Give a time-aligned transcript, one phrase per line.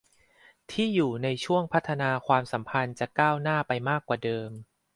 [0.71, 4.49] ที่อยู่ในช่วงพัฒนาความสัมพันธ์จะก้าวหน้าไปมากกว่าเดิม